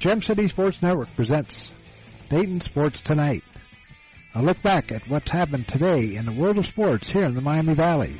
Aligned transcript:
Gem 0.00 0.22
City 0.22 0.48
Sports 0.48 0.80
Network 0.80 1.14
presents 1.14 1.70
Dayton 2.30 2.62
Sports 2.62 3.02
Tonight. 3.02 3.44
A 4.34 4.42
look 4.42 4.62
back 4.62 4.90
at 4.92 5.06
what's 5.06 5.30
happened 5.30 5.68
today 5.68 6.14
in 6.14 6.24
the 6.24 6.32
world 6.32 6.56
of 6.56 6.64
sports 6.64 7.06
here 7.06 7.26
in 7.26 7.34
the 7.34 7.42
Miami 7.42 7.74
Valley. 7.74 8.18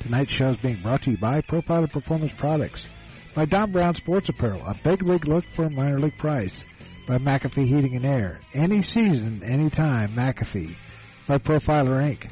Tonight's 0.00 0.32
show 0.32 0.50
is 0.50 0.58
being 0.58 0.82
brought 0.82 1.00
to 1.04 1.12
you 1.12 1.16
by 1.16 1.40
Profiler 1.40 1.90
Performance 1.90 2.34
Products, 2.34 2.86
by 3.34 3.46
Don 3.46 3.72
Brown 3.72 3.94
Sports 3.94 4.28
Apparel, 4.28 4.66
a 4.66 4.74
big 4.84 5.00
league 5.00 5.26
look 5.26 5.46
for 5.54 5.64
a 5.64 5.70
minor 5.70 5.98
league 5.98 6.18
price, 6.18 6.62
by 7.08 7.16
McAfee 7.16 7.68
Heating 7.68 7.96
and 7.96 8.04
Air, 8.04 8.40
any 8.52 8.82
season, 8.82 9.42
anytime, 9.42 10.10
McAfee, 10.10 10.76
by 11.26 11.38
Profiler 11.38 12.02
Inc., 12.06 12.28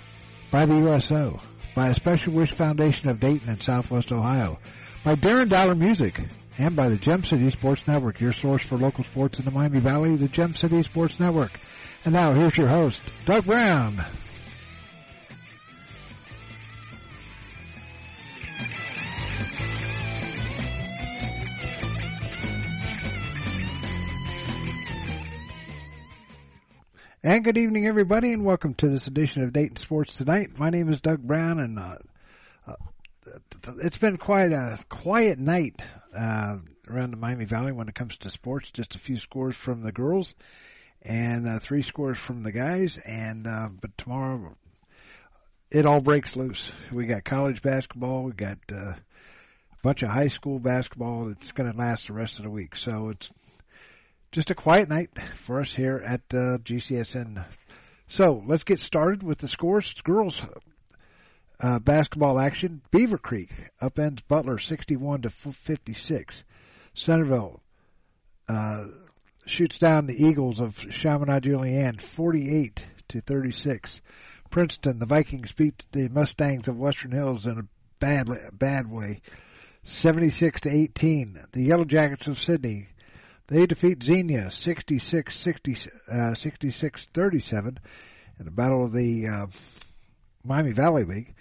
by 0.51 0.67
the 0.67 0.77
USO, 0.77 1.41
by 1.75 1.89
a 1.89 1.95
Special 1.95 2.35
Wish 2.35 2.53
Foundation 2.53 3.09
of 3.09 3.21
Dayton 3.21 3.49
and 3.49 3.63
Southwest 3.63 4.13
Ohio, 4.13 4.59
by 5.03 5.15
Darren 5.15 5.49
Dowler 5.49 5.77
Music, 5.77 6.21
and 6.59 6.77
by 6.77 6.89
the 6.89 6.97
Gem 6.97 7.25
City 7.25 7.51
Sports 7.51 7.83
Network, 7.87 8.21
your 8.21 8.33
source 8.33 8.63
for 8.63 8.77
local 8.77 9.05
sports 9.05 9.39
in 9.39 9.45
the 9.45 9.51
Miami 9.51 9.81
Valley, 9.81 10.17
the 10.17 10.29
Gem 10.29 10.55
City 10.55 10.83
Sports 10.83 11.19
Network. 11.19 11.59
And 12.05 12.13
now 12.15 12.35
here's 12.35 12.57
your 12.57 12.69
host, 12.69 13.01
Doug 13.25 13.47
Brown. 13.47 14.05
And 27.25 27.45
good 27.45 27.57
evening, 27.57 27.87
everybody, 27.87 28.33
and 28.33 28.45
welcome 28.45 28.75
to 28.75 28.89
this 28.89 29.07
edition 29.07 29.43
of 29.43 29.53
Dayton 29.53 29.77
Sports 29.77 30.17
Tonight. 30.17 30.59
My 30.59 30.71
name 30.71 30.93
is 30.93 31.01
Doug 31.01 31.23
Brown, 31.23 31.61
and 31.61 31.79
uh, 31.79 31.97
uh, 32.67 32.75
it's 33.81 33.97
been 33.97 34.17
quite 34.17 34.53
a 34.53 34.81
quiet 34.89 35.39
night 35.39 35.81
uh, 36.15 36.59
around 36.89 37.11
the 37.11 37.17
Miami 37.17 37.45
Valley 37.45 37.73
when 37.73 37.89
it 37.89 37.95
comes 37.95 38.17
to 38.19 38.31
sports. 38.31 38.71
Just 38.71 38.95
a 38.95 38.99
few 38.99 39.19
scores 39.19 39.57
from 39.57 39.83
the 39.83 39.93
girls, 39.93 40.35
and 41.03 41.47
uh, 41.49 41.59
three 41.59 41.83
scores 41.83 42.19
from 42.19 42.43
the 42.43 42.53
guys. 42.53 42.99
And 42.99 43.47
uh, 43.47 43.69
but 43.81 43.97
tomorrow, 43.99 44.57
it 45.71 45.87
all 45.87 46.01
breaks 46.01 46.37
loose. 46.37 46.71
We 46.93 47.07
got 47.07 47.25
college 47.25 47.63
basketball. 47.63 48.25
We 48.25 48.33
got 48.33 48.59
uh, 48.71 48.95
a 48.95 48.97
bunch 49.83 50.03
of 50.03 50.11
high 50.11 50.29
school 50.29 50.59
basketball. 50.59 51.27
That's 51.27 51.53
going 51.53 51.71
to 51.71 51.79
last 51.79 52.07
the 52.09 52.13
rest 52.13 52.39
of 52.39 52.45
the 52.45 52.51
week. 52.51 52.77
So 52.77 53.11
it's 53.11 53.31
just 54.33 54.51
a 54.51 54.55
quiet 54.55 54.89
night 54.89 55.11
for 55.35 55.61
us 55.61 55.73
here 55.73 56.03
at 56.05 56.23
uh, 56.33 56.59
GCSN. 56.59 57.45
So 58.09 58.43
let's 58.47 58.65
get 58.65 58.81
started 58.81 59.23
with 59.23 59.39
the 59.39 59.49
scores. 59.49 59.93
Girls 60.03 60.43
uh, 61.63 61.79
basketball 61.79 62.39
action. 62.39 62.83
Beaver 62.91 63.19
Creek 63.19 63.51
upends 63.81 64.21
Butler 64.27 64.59
61 64.59 65.23
to 65.23 65.31
56. 65.31 66.45
Centerville 66.95 67.63
uh, 68.49 68.85
shoots 69.47 69.79
down 69.79 70.07
the 70.07 70.27
Eagles 70.27 70.61
of 70.61 70.77
Chaminade 70.91 71.45
Julienne 71.45 71.97
48 71.97 72.85
to 73.09 73.21
36. 73.21 74.01
Princeton, 74.51 74.99
the 74.99 75.07
Vikings 75.07 75.53
beat 75.53 75.83
the 75.93 76.09
Mustangs 76.09 76.69
of 76.69 76.77
Western 76.77 77.13
Hills 77.13 77.47
in 77.47 77.59
a 77.59 77.69
bad 77.99 78.29
bad 78.53 78.91
way, 78.91 79.23
76 79.85 80.63
to 80.63 80.71
18. 80.71 81.47
The 81.53 81.63
Yellow 81.63 81.85
Jackets 81.85 82.27
of 82.27 82.39
Sidney 82.39 82.89
they 83.49 83.67
defeat 83.67 84.03
Xenia 84.03 84.51
66 84.51 85.37
60, 85.37 85.77
uh, 86.11 86.35
66 86.35 87.07
37 87.13 87.79
in 88.39 88.45
the 88.47 88.51
battle 88.51 88.85
of 88.85 88.93
the 88.93 89.27
uh, 89.27 89.47
Miami 90.43 90.73
Valley 90.73 91.05
League. 91.05 91.35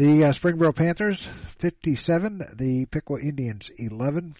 The 0.00 0.24
uh, 0.24 0.32
Springboro 0.32 0.74
Panthers 0.74 1.28
57, 1.58 2.40
the 2.56 2.86
Piqua 2.86 3.20
Indians 3.20 3.68
11, 3.76 4.34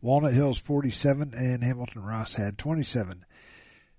Walnut 0.00 0.34
Hills 0.34 0.56
47, 0.56 1.34
and 1.34 1.64
Hamilton 1.64 2.04
Ross 2.04 2.34
had 2.34 2.58
27. 2.58 3.24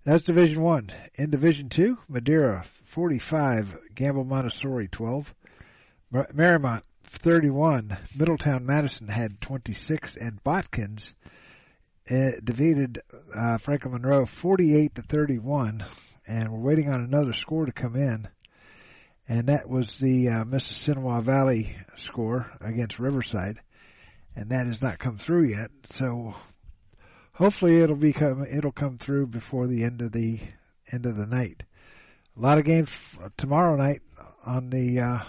That's 0.06 0.24
Division 0.24 0.62
1. 0.62 0.90
In 1.16 1.31
Division 1.31 1.68
2, 1.68 1.97
Madeira 2.07 2.63
45, 2.85 3.75
Gamble 3.94 4.24
Montessori 4.24 4.88
12, 4.88 5.34
Mariemont 6.13 6.84
31, 7.07 7.97
Middletown 8.16 8.66
Madison 8.66 9.09
had 9.09 9.41
26, 9.41 10.16
and 10.16 10.41
Botkins 10.45 11.12
uh, 12.09 12.40
defeated 12.41 13.00
uh, 13.35 13.57
Franklin 13.57 13.95
Monroe 13.95 14.25
48 14.25 14.95
to 14.95 15.01
31, 15.01 15.84
and 16.25 16.53
we're 16.53 16.59
waiting 16.59 16.90
on 16.90 17.03
another 17.03 17.34
score 17.34 17.66
to 17.66 17.74
come 17.74 17.97
in, 17.97 18.30
and 19.28 19.47
that 19.47 19.69
was 19.69 19.97
the 19.97 20.29
uh, 20.29 20.44
Mississinewa 20.44 21.23
Valley 21.23 21.75
score 21.95 22.51
against 22.61 23.00
Riverside, 23.00 23.59
and 24.35 24.50
that 24.50 24.67
has 24.67 24.81
not 24.81 25.00
come 25.00 25.17
through 25.17 25.50
yet. 25.50 25.72
So 25.85 26.35
hopefully 27.33 27.81
it'll 27.81 27.95
become 27.95 28.45
it'll 28.45 28.72
come 28.72 28.97
through 28.97 29.28
before 29.28 29.67
the 29.67 29.83
end 29.83 30.01
of 30.01 30.12
the 30.12 30.39
end 30.91 31.06
of 31.06 31.16
the 31.16 31.25
night. 31.25 31.63
A 32.38 32.41
lot 32.41 32.57
of 32.57 32.66
games 32.66 32.89
tomorrow 33.38 33.75
night 33.75 34.01
on 34.45 34.69
the 34.69 35.00
uh, 35.00 35.19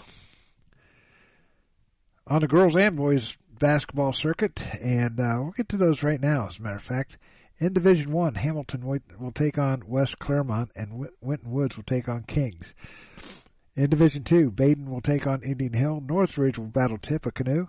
on 2.26 2.40
the 2.40 2.48
girls 2.48 2.76
and 2.76 2.96
boys 2.96 3.36
basketball 3.58 4.12
circuit, 4.12 4.60
and 4.80 5.20
uh, 5.20 5.36
we'll 5.38 5.52
get 5.52 5.68
to 5.68 5.76
those 5.76 6.02
right 6.02 6.20
now. 6.20 6.48
As 6.48 6.58
a 6.58 6.62
matter 6.62 6.76
of 6.76 6.82
fact, 6.82 7.16
in 7.58 7.72
Division 7.72 8.10
One, 8.10 8.34
Hamilton 8.34 8.84
will 8.84 9.32
take 9.32 9.58
on 9.58 9.84
West 9.86 10.18
Clermont, 10.18 10.70
and 10.74 11.08
Winton 11.20 11.50
Woods 11.50 11.76
will 11.76 11.84
take 11.84 12.08
on 12.08 12.24
Kings. 12.24 12.74
In 13.76 13.90
Division 13.90 14.22
Two, 14.22 14.52
Badin 14.52 14.88
will 14.88 15.00
take 15.00 15.26
on 15.26 15.42
Indian 15.42 15.72
Hill. 15.72 16.00
Northridge 16.00 16.58
will 16.58 16.66
battle 16.66 16.96
Tippecanoe. 16.96 17.66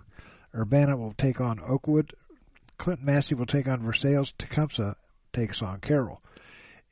Urbana 0.54 0.96
will 0.96 1.12
take 1.14 1.40
on 1.40 1.58
Oakwood. 1.58 2.12
Clinton 2.78 3.06
Massie 3.06 3.34
will 3.34 3.46
take 3.46 3.66
on 3.66 3.82
Versailles. 3.82 4.32
Tecumseh 4.38 4.94
takes 5.32 5.62
on 5.62 5.80
Carroll. 5.80 6.22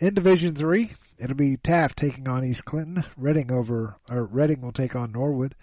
In 0.01 0.15
Division 0.15 0.57
Three, 0.57 0.91
it'll 1.17 1.37
be 1.37 1.57
Taft 1.57 1.97
taking 1.97 2.27
on 2.27 2.45
East 2.45 2.65
Clinton. 2.65 3.05
Reading 3.17 3.53
over 3.53 3.95
or 4.11 4.25
Reading 4.25 4.61
will 4.63 4.73
take 4.73 4.97
on 4.97 5.13
Norwood. 5.13 5.55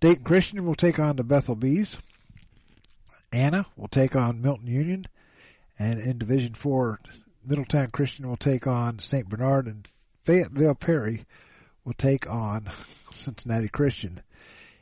Dayton 0.00 0.24
Christian 0.24 0.64
will 0.64 0.74
take 0.74 0.98
on 0.98 1.16
the 1.16 1.24
Bethel 1.24 1.56
Bees. 1.56 1.94
Anna 3.30 3.66
will 3.76 3.88
take 3.88 4.16
on 4.16 4.40
Milton 4.40 4.66
Union, 4.66 5.04
and 5.78 6.00
in 6.00 6.16
Division 6.16 6.54
Four, 6.54 7.00
Middletown 7.44 7.90
Christian 7.90 8.26
will 8.26 8.38
take 8.38 8.66
on 8.66 8.98
St. 9.00 9.28
Bernard, 9.28 9.66
and 9.66 9.86
Fayetteville 10.24 10.74
Perry 10.74 11.26
will 11.88 11.94
take 11.94 12.28
on 12.28 12.70
Cincinnati 13.14 13.68
Christian. 13.68 14.20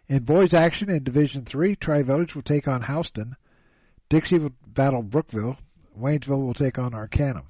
In 0.09 0.25
boys 0.25 0.55
action 0.55 0.91
in 0.91 1.05
Division 1.05 1.45
Three, 1.45 1.77
Tri 1.77 2.03
Village 2.03 2.35
will 2.35 2.43
take 2.43 2.67
on 2.67 2.83
Houston. 2.83 3.37
Dixie 4.09 4.41
will 4.41 4.53
battle 4.67 5.03
Brookville. 5.03 5.57
Waynesville 5.97 6.45
will 6.45 6.55
take 6.55 6.81
on 6.81 6.95
Arcanum. 6.95 7.47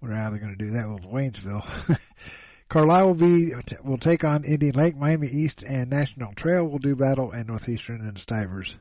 Wonder 0.00 0.16
how 0.16 0.30
they're 0.30 0.38
going 0.38 0.56
to 0.56 0.64
do 0.64 0.70
that 0.70 0.88
with 0.88 1.02
Waynesville. 1.02 1.98
Carlisle 2.70 3.06
will 3.08 3.14
be 3.14 3.54
will 3.84 3.98
take 3.98 4.24
on 4.24 4.44
Indian 4.44 4.74
Lake, 4.74 4.96
Miami 4.96 5.28
East, 5.28 5.62
and 5.62 5.90
National 5.90 6.32
Trail 6.32 6.64
will 6.64 6.78
do 6.78 6.96
battle, 6.96 7.30
and 7.30 7.46
Northeastern 7.46 8.00
and 8.00 8.18
Stivers 8.18 8.74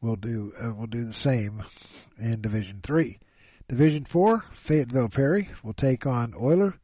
will 0.00 0.16
do 0.16 0.52
uh, 0.62 0.72
will 0.72 0.86
do 0.86 1.04
the 1.04 1.12
same 1.12 1.64
in 2.16 2.42
Division 2.42 2.78
Three. 2.80 3.18
Division 3.68 4.04
Four, 4.04 4.44
Fayetteville 4.54 5.08
Perry 5.08 5.50
will 5.64 5.74
take 5.74 6.06
on 6.06 6.32
Euler, 6.34 6.78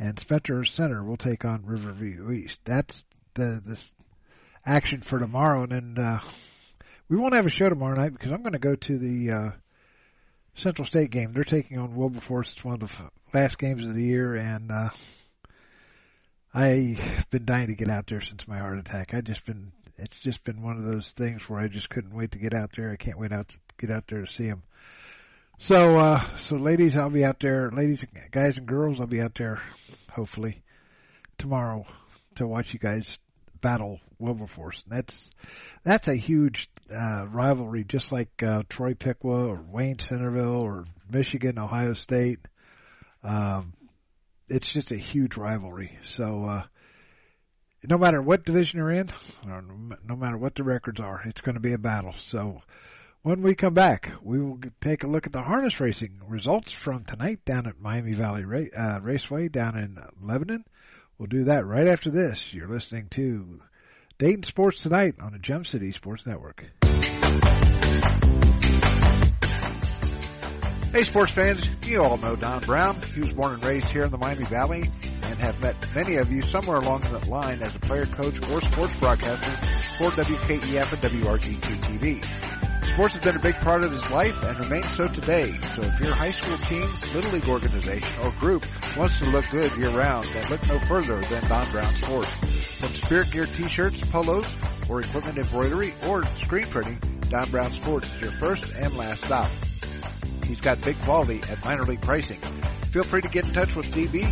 and 0.00 0.18
Spencer 0.18 0.64
Center 0.64 1.04
will 1.04 1.18
take 1.18 1.44
on 1.44 1.66
Riverview 1.66 2.30
East. 2.32 2.58
That's 2.64 3.04
the 3.34 3.62
this 3.64 3.92
action 4.64 5.02
for 5.02 5.18
tomorrow, 5.18 5.62
and 5.64 5.70
then 5.70 6.04
uh, 6.04 6.20
we 7.08 7.18
won't 7.18 7.34
have 7.34 7.44
a 7.44 7.50
show 7.50 7.68
tomorrow 7.68 7.94
night 7.94 8.14
because 8.14 8.32
I'm 8.32 8.40
going 8.40 8.54
to 8.54 8.58
go 8.58 8.74
to 8.74 8.98
the 8.98 9.30
uh, 9.30 9.50
Central 10.54 10.86
State 10.86 11.10
game. 11.10 11.34
They're 11.34 11.44
taking 11.44 11.78
on 11.78 11.94
Wilberforce. 11.94 12.54
It's 12.54 12.64
one 12.64 12.80
of 12.80 12.80
the 12.80 13.38
last 13.38 13.58
games 13.58 13.84
of 13.84 13.94
the 13.94 14.02
year, 14.02 14.34
and 14.34 14.72
uh, 14.72 14.88
I've 16.54 17.26
been 17.28 17.44
dying 17.44 17.66
to 17.66 17.74
get 17.74 17.90
out 17.90 18.06
there 18.06 18.22
since 18.22 18.48
my 18.48 18.58
heart 18.58 18.78
attack. 18.78 19.12
I 19.12 19.20
just 19.20 19.44
been 19.44 19.70
it's 19.98 20.18
just 20.18 20.44
been 20.44 20.62
one 20.62 20.78
of 20.78 20.84
those 20.84 21.10
things 21.10 21.46
where 21.46 21.60
I 21.60 21.68
just 21.68 21.90
couldn't 21.90 22.16
wait 22.16 22.30
to 22.30 22.38
get 22.38 22.54
out 22.54 22.72
there. 22.74 22.90
I 22.90 22.96
can't 22.96 23.18
wait 23.18 23.32
out 23.32 23.48
to 23.48 23.58
get 23.76 23.90
out 23.90 24.06
there 24.06 24.22
to 24.22 24.26
see 24.26 24.46
them. 24.46 24.62
So, 25.62 25.76
uh, 25.76 26.24
so 26.36 26.56
ladies, 26.56 26.96
I'll 26.96 27.10
be 27.10 27.22
out 27.22 27.38
there. 27.38 27.70
Ladies, 27.70 28.02
guys, 28.30 28.56
and 28.56 28.66
girls, 28.66 28.98
I'll 28.98 29.06
be 29.06 29.20
out 29.20 29.34
there 29.34 29.60
hopefully 30.10 30.62
tomorrow 31.36 31.84
to 32.36 32.46
watch 32.46 32.72
you 32.72 32.78
guys 32.78 33.18
battle 33.60 34.00
Wilberforce. 34.18 34.82
That's 34.86 35.30
that's 35.84 36.08
a 36.08 36.14
huge 36.14 36.70
uh, 36.90 37.26
rivalry, 37.28 37.84
just 37.84 38.10
like 38.10 38.42
uh, 38.42 38.62
Troy 38.70 38.94
Piqua 38.94 39.48
or 39.48 39.62
Wayne 39.70 39.98
Centerville 39.98 40.62
or 40.62 40.86
Michigan 41.10 41.58
Ohio 41.58 41.92
State. 41.92 42.40
Um, 43.22 43.74
it's 44.48 44.72
just 44.72 44.92
a 44.92 44.98
huge 44.98 45.36
rivalry. 45.36 45.98
So 46.04 46.44
uh, 46.44 46.62
no 47.86 47.98
matter 47.98 48.22
what 48.22 48.46
division 48.46 48.78
you're 48.78 48.92
in, 48.92 49.10
or 49.46 49.62
no 50.08 50.16
matter 50.16 50.38
what 50.38 50.54
the 50.54 50.64
records 50.64 51.00
are, 51.00 51.20
it's 51.26 51.42
going 51.42 51.56
to 51.56 51.60
be 51.60 51.74
a 51.74 51.78
battle. 51.78 52.14
So 52.16 52.62
when 53.22 53.42
we 53.42 53.54
come 53.54 53.74
back, 53.74 54.12
we 54.22 54.40
will 54.40 54.58
take 54.80 55.04
a 55.04 55.06
look 55.06 55.26
at 55.26 55.32
the 55.32 55.42
harness 55.42 55.78
racing 55.78 56.20
results 56.26 56.72
from 56.72 57.04
tonight 57.04 57.44
down 57.44 57.66
at 57.66 57.80
Miami 57.80 58.14
Valley 58.14 58.72
uh, 58.72 59.00
Raceway 59.00 59.48
down 59.48 59.76
in 59.76 59.98
Lebanon. 60.22 60.64
We'll 61.18 61.26
do 61.26 61.44
that 61.44 61.66
right 61.66 61.88
after 61.88 62.10
this. 62.10 62.52
You're 62.54 62.68
listening 62.68 63.08
to 63.10 63.60
Dayton 64.18 64.44
Sports 64.44 64.82
Tonight 64.82 65.16
on 65.20 65.32
the 65.32 65.38
Gem 65.38 65.66
City 65.66 65.92
Sports 65.92 66.24
Network. 66.26 66.64
Hey, 70.92 71.04
sports 71.04 71.30
fans, 71.32 71.62
you 71.86 72.02
all 72.02 72.16
know 72.16 72.36
Don 72.36 72.62
Brown. 72.62 73.00
He 73.14 73.20
was 73.20 73.32
born 73.32 73.52
and 73.52 73.64
raised 73.64 73.90
here 73.90 74.04
in 74.04 74.10
the 74.10 74.18
Miami 74.18 74.44
Valley 74.44 74.90
and 75.22 75.38
have 75.38 75.60
met 75.60 75.76
many 75.94 76.16
of 76.16 76.32
you 76.32 76.42
somewhere 76.42 76.78
along 76.78 77.02
that 77.02 77.28
line 77.28 77.62
as 77.62 77.74
a 77.76 77.78
player, 77.80 78.06
coach, 78.06 78.36
or 78.50 78.60
sports 78.62 78.96
broadcaster 78.98 79.50
for 79.98 80.10
WKEF 80.10 80.92
and 80.92 81.22
WRGT 81.22 81.60
TV. 81.60 82.59
Sports 82.94 83.14
has 83.14 83.24
been 83.24 83.36
a 83.36 83.40
big 83.40 83.54
part 83.56 83.84
of 83.84 83.92
his 83.92 84.10
life 84.10 84.42
and 84.42 84.58
remains 84.64 84.88
so 84.90 85.06
today. 85.08 85.56
So 85.60 85.82
if 85.82 86.00
your 86.00 86.14
high 86.14 86.32
school 86.32 86.56
team, 86.58 86.86
little 87.14 87.32
league 87.32 87.48
organization, 87.48 88.18
or 88.20 88.30
group 88.32 88.66
wants 88.96 89.18
to 89.20 89.30
look 89.30 89.48
good 89.50 89.74
year 89.76 89.90
round, 89.90 90.24
then 90.24 90.50
look 90.50 90.66
no 90.68 90.78
further 90.80 91.20
than 91.20 91.48
Don 91.48 91.70
Brown 91.70 91.94
Sports. 91.96 92.34
From 92.80 92.88
spirit 92.88 93.30
gear 93.30 93.46
t-shirts, 93.46 94.02
polos, 94.10 94.46
or 94.88 95.00
equipment 95.00 95.38
embroidery, 95.38 95.94
or 96.06 96.24
screen 96.42 96.64
printing, 96.64 96.98
Don 97.30 97.48
Brown 97.50 97.72
Sports 97.74 98.06
is 98.06 98.20
your 98.20 98.32
first 98.32 98.64
and 98.74 98.96
last 98.96 99.24
stop. 99.24 99.50
He's 100.44 100.60
got 100.60 100.80
big 100.80 101.00
quality 101.02 101.40
at 101.48 101.64
minor 101.64 101.84
league 101.84 102.02
pricing. 102.02 102.40
Feel 102.90 103.04
free 103.04 103.22
to 103.22 103.28
get 103.28 103.46
in 103.46 103.54
touch 103.54 103.76
with 103.76 103.86
DB 103.86 104.28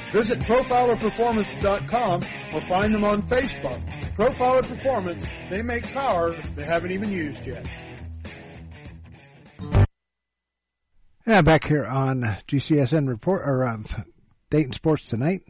visit 0.11 0.39
profilerperformance.com 0.39 2.23
or 2.53 2.61
find 2.61 2.93
them 2.93 3.03
on 3.03 3.23
Facebook. 3.23 3.81
Profiler 4.15 4.67
Performance, 4.67 5.25
they 5.49 5.61
make 5.61 5.83
power 5.93 6.35
they 6.55 6.65
haven't 6.65 6.91
even 6.91 7.11
used 7.11 7.45
yet. 7.45 7.65
Yeah, 11.25 11.41
back 11.41 11.63
here 11.65 11.85
on 11.85 12.21
GCSN 12.47 13.07
report 13.07 13.43
or 13.45 13.67
um, 13.67 13.85
Dayton 14.49 14.73
Sports 14.73 15.05
tonight. 15.07 15.43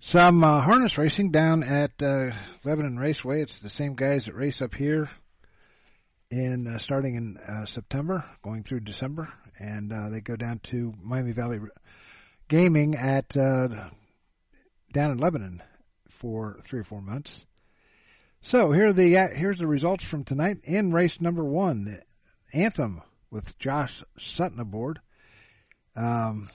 Some 0.00 0.44
uh, 0.44 0.60
harness 0.60 0.96
racing 0.96 1.32
down 1.32 1.64
at 1.64 2.00
uh, 2.00 2.30
Lebanon 2.62 2.98
Raceway. 2.98 3.42
It's 3.42 3.58
the 3.58 3.68
same 3.68 3.94
guys 3.94 4.26
that 4.26 4.34
race 4.36 4.62
up 4.62 4.74
here 4.74 5.10
in 6.30 6.68
uh, 6.68 6.78
starting 6.78 7.16
in 7.16 7.36
uh, 7.36 7.66
September, 7.66 8.24
going 8.42 8.62
through 8.62 8.80
December, 8.80 9.28
and 9.58 9.92
uh, 9.92 10.08
they 10.08 10.20
go 10.20 10.36
down 10.36 10.60
to 10.60 10.94
Miami 11.02 11.32
Valley 11.32 11.58
Gaming 12.48 12.94
at 12.94 13.36
uh, 13.36 13.68
down 14.92 15.10
in 15.10 15.18
Lebanon 15.18 15.62
for 16.08 16.56
three 16.64 16.80
or 16.80 16.84
four 16.84 17.02
months. 17.02 17.44
So 18.40 18.72
here 18.72 18.88
are 18.88 18.92
the 18.92 19.28
here's 19.34 19.58
the 19.58 19.66
results 19.66 20.04
from 20.04 20.24
tonight 20.24 20.60
in 20.64 20.92
race 20.92 21.20
number 21.20 21.44
one, 21.44 21.84
the 21.84 22.02
Anthem 22.52 23.02
with 23.30 23.58
Josh 23.58 24.02
Sutton 24.18 24.60
aboard. 24.60 25.00
Um, 25.94 26.48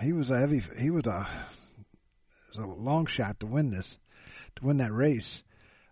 he 0.00 0.12
was 0.12 0.30
a 0.30 0.38
heavy. 0.38 0.62
He 0.78 0.90
was 0.90 1.06
a, 1.06 1.28
was 2.54 2.64
a 2.64 2.66
long 2.66 3.06
shot 3.06 3.40
to 3.40 3.46
win 3.46 3.70
this, 3.70 3.98
to 4.56 4.66
win 4.66 4.78
that 4.78 4.92
race. 4.92 5.42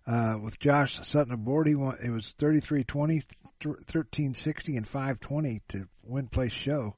Uh, 0.06 0.38
with 0.42 0.58
Josh 0.58 1.00
Sutton 1.06 1.32
aboard, 1.32 1.66
he 1.66 1.74
won. 1.74 1.96
It 2.02 2.10
was 2.10 2.34
33-20, 2.38 3.22
13-60, 3.62 4.76
and 4.76 4.90
5-20 4.90 5.60
to 5.68 5.88
win 6.02 6.28
place 6.28 6.52
show. 6.52 6.96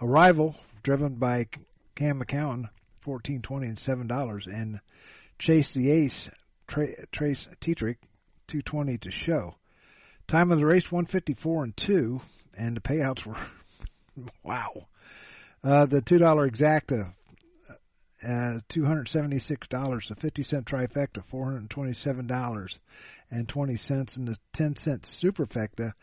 Arrival 0.00 0.54
driven 0.82 1.14
by 1.14 1.48
Cam 1.96 2.20
McCown, 2.20 2.68
14-20 3.06 3.64
and 3.64 3.78
seven 3.78 4.06
dollars, 4.06 4.46
and 4.46 4.80
Chase 5.38 5.72
the 5.72 5.90
Ace, 5.90 6.28
Tra- 6.66 7.06
Trace 7.06 7.48
Tetrick, 7.60 7.96
220 8.48 8.98
to 8.98 9.10
show. 9.10 9.54
Time 10.28 10.52
of 10.52 10.58
the 10.58 10.66
race, 10.66 10.92
154 10.92 11.64
and 11.64 11.76
2, 11.76 12.20
and 12.56 12.76
the 12.76 12.80
payouts 12.80 13.24
were, 13.24 13.38
wow. 14.44 14.86
Uh, 15.64 15.86
the 15.86 16.02
$2 16.02 16.20
exacta, 16.50 17.14
uh, 18.22 18.60
$276, 18.68 20.08
the 20.08 20.16
50 20.16 20.42
cent 20.42 20.66
trifecta, 20.66 21.22
$427 21.32 22.78
and 23.30 23.48
20 23.48 23.76
cents, 23.76 24.16
and 24.16 24.28
the 24.28 24.36
10 24.52 24.76
cent 24.76 25.02
superfecta, 25.02 25.94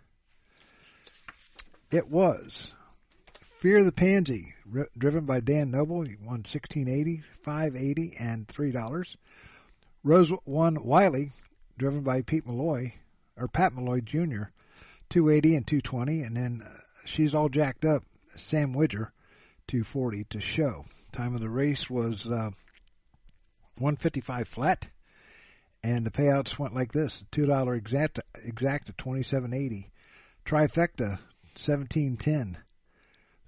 it 1.92 2.10
was 2.10 2.72
Fear 3.60 3.84
the 3.84 3.92
Pansy, 3.92 4.56
driven 4.98 5.26
by 5.26 5.40
Dan 5.40 5.72
Noble. 5.72 6.02
He 6.02 6.16
won 6.16 6.40
1680, 6.40 7.22
580, 7.44 8.16
and 8.18 8.48
$3. 8.48 9.16
Rose 10.04 10.32
won 10.46 10.84
Wiley, 10.84 11.32
driven 11.78 12.02
by 12.02 12.22
Pete 12.22 12.48
Malloy, 12.48 12.94
or 13.38 13.48
Pat 13.48 13.74
Malloy 13.74 14.02
Jr., 14.02 14.46
280 15.10 15.56
and 15.56 15.68
220. 15.68 16.22
And 16.22 16.36
then 16.36 16.64
She's 17.06 17.34
All 17.34 17.50
Jacked 17.50 17.86
Up, 17.86 18.04
Sam 18.36 18.74
Widger, 18.74 19.12
240 19.68 20.26
to 20.32 20.42
show. 20.42 20.86
Time 21.12 21.36
of 21.36 21.42
the 21.42 21.50
race 21.50 21.90
was 21.90 22.26
uh, 22.26 22.52
155 23.78 24.48
flat, 24.48 24.88
and 25.84 26.06
the 26.06 26.12
payouts 26.12 26.58
went 26.58 26.76
like 26.76 26.92
this: 26.92 27.24
two 27.32 27.46
dollar 27.46 27.76
exact 27.76 28.20
exact 28.44 28.98
twenty 28.98 29.24
seven 29.24 29.54
eighty, 29.54 29.92
trifecta 30.46 31.20
seventeen 31.56 32.18
ten, 32.18 32.58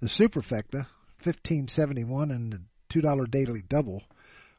the 0.01 0.07
superfecta 0.07 0.87
fifteen 1.17 1.67
seventy 1.67 2.03
one, 2.03 2.31
and 2.31 2.53
the 2.53 2.61
two 2.89 3.01
dollar 3.01 3.25
daily 3.25 3.61
double 3.61 4.01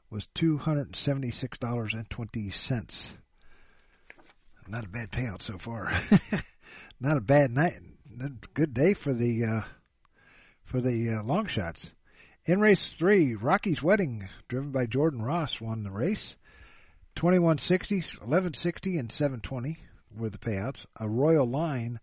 was 0.08 0.26
two 0.34 0.56
hundred 0.56 0.94
seventy 0.96 1.30
six 1.30 1.58
dollars 1.58 1.92
and 1.92 2.08
twenty 2.08 2.50
cents. 2.50 3.12
Not 4.66 4.84
a 4.84 4.88
bad 4.88 5.10
payout 5.10 5.42
so 5.42 5.58
far. 5.58 5.92
Not 7.00 7.18
a 7.18 7.20
bad 7.20 7.50
night. 7.50 7.80
Good 8.16 8.72
day 8.72 8.94
for 8.94 9.12
the 9.12 9.44
uh, 9.44 9.62
for 10.66 10.80
the 10.80 11.14
uh, 11.14 11.22
long 11.24 11.46
shots. 11.46 11.84
In 12.44 12.60
race 12.60 12.80
three, 12.96 13.34
Rocky's 13.34 13.82
Wedding, 13.82 14.28
driven 14.46 14.70
by 14.70 14.86
Jordan 14.86 15.20
Ross, 15.20 15.60
won 15.60 15.82
the 15.82 15.90
race. 15.90 16.36
2160, 17.16 17.96
1160, 17.96 18.98
and 18.98 19.10
720 19.10 19.78
were 20.16 20.30
the 20.30 20.38
payouts. 20.38 20.86
A 21.00 21.08
Royal 21.08 21.44
Line, 21.44 21.98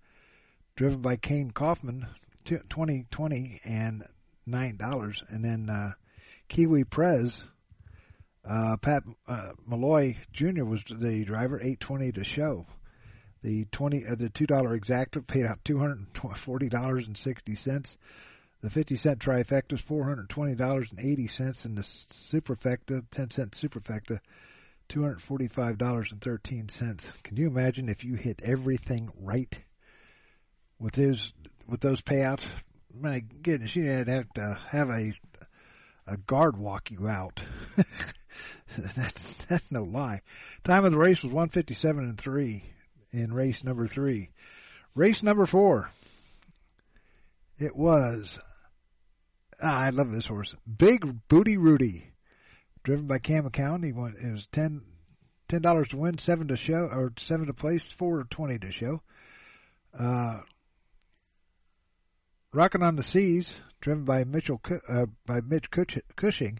driven 0.75 1.01
by 1.01 1.15
Kane 1.15 1.51
Kaufman, 1.51 2.05
2020 2.43 3.61
and 3.63 4.03
$9. 4.49 5.15
And 5.29 5.45
then 5.45 5.69
uh, 5.69 5.93
Kiwi 6.49 6.83
Prez, 6.83 7.41
uh, 8.43 8.75
Pat 8.81 9.03
uh, 9.29 9.51
Malloy 9.65 10.17
Jr. 10.33 10.65
was 10.65 10.81
the 10.89 11.23
driver, 11.23 11.55
820 11.55 12.11
to 12.13 12.23
show. 12.25 12.65
The 13.43 13.65
twenty 13.71 14.05
uh, 14.05 14.15
the 14.15 14.29
two 14.29 14.45
dollar 14.45 14.77
exacta 14.77 15.25
paid 15.25 15.45
out 15.45 15.63
two 15.63 15.79
hundred 15.79 16.05
forty 16.37 16.69
dollars 16.69 17.07
and 17.07 17.17
sixty 17.17 17.55
cents. 17.55 17.97
The 18.61 18.69
fifty 18.69 18.95
cent 18.97 19.19
trifecta 19.19 19.73
is 19.73 19.81
four 19.81 20.03
hundred 20.03 20.29
twenty 20.29 20.55
dollars 20.55 20.89
and 20.91 20.99
eighty 20.99 21.27
cents, 21.27 21.65
and 21.65 21.75
the 21.77 21.81
superfecta 21.81 23.03
ten 23.09 23.31
cent 23.31 23.51
superfecta 23.53 24.19
two 24.89 25.01
hundred 25.01 25.23
forty 25.23 25.47
five 25.47 25.79
dollars 25.79 26.11
and 26.11 26.21
thirteen 26.21 26.69
cents. 26.69 27.03
Can 27.23 27.37
you 27.37 27.47
imagine 27.47 27.89
if 27.89 28.03
you 28.03 28.13
hit 28.13 28.41
everything 28.43 29.09
right 29.19 29.57
with 30.79 30.93
those 30.93 31.33
with 31.67 31.81
those 31.81 32.01
payouts? 32.01 32.45
My 32.93 33.21
goodness, 33.21 33.75
you 33.75 33.85
would 33.85 34.07
have 34.07 34.31
to 34.33 34.59
have 34.69 34.89
a 34.91 35.13
a 36.05 36.17
guard 36.17 36.57
walk 36.57 36.91
you 36.91 37.07
out. 37.07 37.41
that's, 38.77 39.33
that's 39.47 39.71
no 39.71 39.83
lie. 39.83 40.21
Time 40.63 40.85
of 40.85 40.91
the 40.91 40.97
race 40.97 41.23
was 41.23 41.31
157 41.31 42.03
and 42.03 42.17
3 42.19 42.63
in 43.11 43.33
race 43.33 43.63
number 43.63 43.87
3. 43.87 44.29
Race 44.95 45.23
number 45.23 45.45
4. 45.45 45.89
It 47.59 47.75
was, 47.75 48.39
ah, 49.61 49.79
I 49.79 49.89
love 49.89 50.11
this 50.11 50.25
horse. 50.25 50.53
Big 50.77 51.05
Booty 51.27 51.57
Rudy. 51.57 52.07
Driven 52.83 53.05
by 53.05 53.19
Cam 53.19 53.47
McCown. 53.47 53.85
He 53.85 53.91
won, 53.91 54.15
it 54.19 54.31
was 54.31 54.47
10, 54.51 54.81
$10 55.49 55.89
to 55.89 55.97
win, 55.97 56.17
7 56.17 56.47
to 56.47 56.57
show, 56.57 56.89
or 56.91 57.13
7 57.17 57.47
to 57.47 57.53
place, 57.53 57.83
4 57.83 58.23
to 58.23 58.29
20 58.29 58.59
to 58.59 58.71
show. 58.71 59.01
Uh, 59.97 60.39
Rocking 62.53 62.83
on 62.83 62.97
the 62.97 63.03
Seas, 63.03 63.49
driven 63.79 64.03
by 64.03 64.25
Mitchell 64.25 64.59
uh, 64.89 65.05
by 65.25 65.39
Mitch 65.39 65.69
Cushing, 65.71 66.59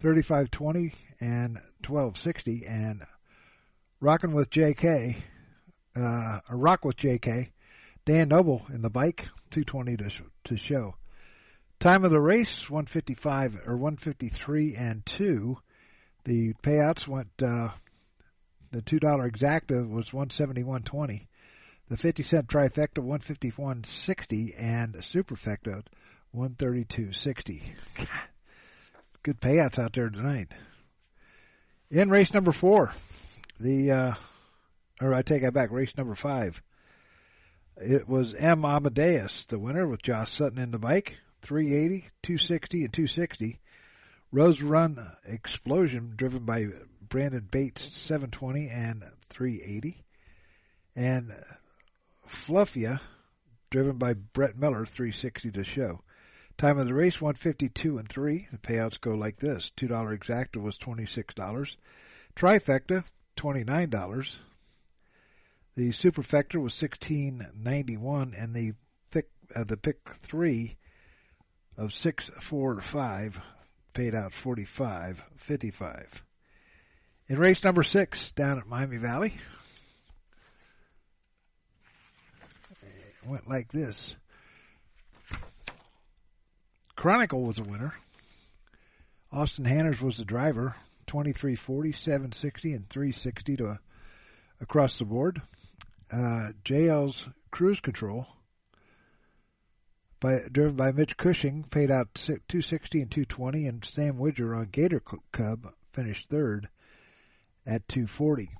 3520 0.00 0.94
and 1.20 1.56
1260, 1.86 2.64
and 2.66 3.02
Rocking 4.00 4.32
with 4.32 4.48
JK, 4.48 5.16
uh, 5.96 6.40
a 6.48 6.56
Rock 6.56 6.84
with 6.84 6.96
JK, 6.96 7.50
Dan 8.04 8.28
Noble 8.28 8.66
in 8.72 8.82
the 8.82 8.90
bike, 8.90 9.26
220 9.50 9.96
to 9.96 10.10
to 10.44 10.56
show. 10.56 10.94
Time 11.80 12.04
of 12.04 12.10
the 12.10 12.20
race, 12.20 12.70
155 12.70 13.62
or 13.66 13.76
153 13.76 14.76
and 14.76 15.04
two. 15.04 15.58
The 16.24 16.54
payouts 16.62 17.06
went. 17.06 17.30
Uh, 17.42 17.70
the 18.72 18.82
two 18.82 18.98
dollar 18.98 19.30
exacta 19.30 19.88
was 19.88 20.10
171.20 20.10 21.26
the 21.88 21.96
50 21.96 22.22
cent 22.22 22.48
trifecta 22.48 22.98
151.60 22.98 24.54
and 24.58 24.94
superfecta 24.94 25.82
132.60. 26.34 27.62
Good 29.22 29.40
payouts 29.40 29.78
out 29.78 29.92
there 29.92 30.08
tonight. 30.08 30.48
In 31.90 32.10
race 32.10 32.34
number 32.34 32.52
four, 32.52 32.92
the 33.60 33.90
uh, 33.90 34.14
or 35.00 35.14
I 35.14 35.22
take 35.22 35.42
that 35.42 35.54
back, 35.54 35.70
race 35.70 35.96
number 35.96 36.14
five. 36.14 36.60
It 37.76 38.08
was 38.08 38.34
M. 38.34 38.64
Amadeus, 38.64 39.44
the 39.48 39.58
winner, 39.58 39.86
with 39.86 40.02
Josh 40.02 40.32
Sutton 40.32 40.58
in 40.58 40.70
the 40.70 40.78
bike, 40.78 41.16
380, 41.42 42.08
260, 42.22 42.84
and 42.84 42.92
260. 42.92 43.60
Rose 44.32 44.62
Run 44.62 44.98
Explosion, 45.24 46.14
driven 46.16 46.44
by 46.44 46.66
Brandon 47.08 47.46
Bates, 47.50 47.94
720 47.94 48.68
and 48.68 49.04
380. 49.30 50.02
And 50.96 51.32
Fluffia, 52.26 53.00
driven 53.70 53.98
by 53.98 54.14
Brett 54.14 54.56
Miller, 54.56 54.86
360 54.86 55.50
to 55.52 55.64
show. 55.64 56.00
Time 56.58 56.78
of 56.78 56.86
the 56.86 56.94
race, 56.94 57.20
152 57.20 57.98
and 57.98 58.08
3. 58.08 58.48
The 58.50 58.58
payouts 58.58 58.98
go 58.98 59.10
like 59.10 59.38
this. 59.38 59.70
$2 59.76 59.90
exacta 60.18 60.56
was 60.56 60.78
$26. 60.78 61.76
Trifecta, 62.34 63.04
$29. 63.36 64.36
The 65.76 65.90
superfecta 65.90 66.54
was 66.54 66.80
1691 66.80 68.34
and 68.34 68.54
the 68.54 68.72
pick, 69.10 69.28
uh, 69.54 69.64
the 69.64 69.76
pick 69.76 69.98
3 70.22 70.74
of 71.76 71.92
645 71.92 73.38
paid 73.92 74.14
out 74.14 74.32
45.55. 74.32 76.06
In 77.28 77.38
race 77.38 77.62
number 77.62 77.82
6 77.82 78.32
down 78.32 78.58
at 78.58 78.66
Miami 78.66 78.96
Valley, 78.96 79.34
it 82.82 83.28
went 83.28 83.46
like 83.46 83.70
this. 83.70 84.16
Chronicle 86.94 87.42
was 87.42 87.58
a 87.58 87.62
winner. 87.62 87.92
Austin 89.30 89.66
Hanners 89.66 90.00
was 90.00 90.16
the 90.16 90.24
driver. 90.24 90.74
2340, 91.06 91.92
760, 91.92 92.72
and 92.72 92.88
360 92.88 93.56
to 93.56 93.78
across 94.60 94.98
the 94.98 95.04
board. 95.04 95.42
Uh, 96.12 96.52
JL's 96.64 97.26
Cruise 97.50 97.80
Control, 97.80 98.26
by, 100.20 100.40
driven 100.50 100.76
by 100.76 100.92
Mitch 100.92 101.16
Cushing, 101.16 101.64
paid 101.64 101.90
out 101.90 102.14
260 102.14 103.02
and 103.02 103.10
220, 103.10 103.66
and 103.66 103.84
Sam 103.84 104.18
Widger 104.18 104.54
on 104.54 104.68
Gator 104.70 105.02
Cub 105.32 105.72
finished 105.92 106.28
third 106.28 106.68
at 107.66 107.88
240. 107.88 108.50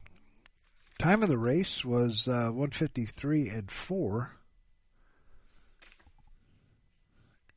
Time 0.98 1.22
of 1.22 1.28
the 1.28 1.38
race 1.38 1.84
was 1.84 2.26
uh, 2.26 2.50
153 2.50 3.48
and 3.48 3.70
4. 3.70 4.36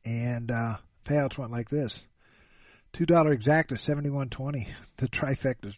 and 0.05 0.49
uh, 0.51 0.77
payouts 1.05 1.37
went 1.37 1.51
like 1.51 1.69
this: 1.69 1.97
two 2.93 3.05
dollar 3.05 3.35
exacta 3.35 3.77
seventy 3.79 4.09
one 4.09 4.29
twenty, 4.29 4.67
the 4.97 5.07
trifecta 5.07 5.73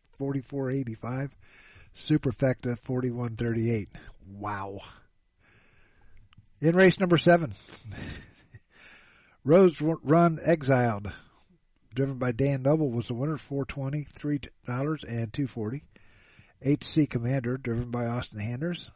eighty 0.71 0.95
five, 0.95 1.31
superfecta 1.95 2.77
forty 2.83 3.11
one 3.11 3.35
thirty 3.35 3.71
eight. 3.71 3.89
Wow! 4.27 4.79
In 6.59 6.75
race 6.75 6.99
number 6.99 7.17
seven, 7.17 7.53
Rose 9.43 9.81
Run 9.81 10.39
Exiled, 10.43 11.11
driven 11.93 12.17
by 12.17 12.31
Dan 12.31 12.61
Noble, 12.61 12.89
was 12.91 13.07
the 13.07 13.13
winner. 13.13 13.37
Four 13.37 13.65
twenty, 13.65 14.07
three 14.15 14.39
dollars 14.65 15.03
and 15.07 15.31
two 15.33 15.47
forty. 15.47 15.83
HC 16.63 17.09
Commander, 17.09 17.57
driven 17.57 17.89
by 17.89 18.05
Austin 18.05 18.39
Hanners, 18.39 18.89